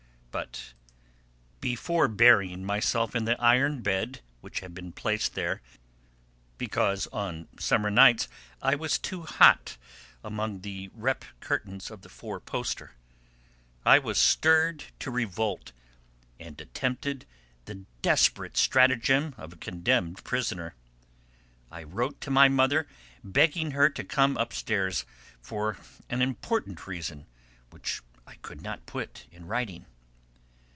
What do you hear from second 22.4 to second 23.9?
mother begging her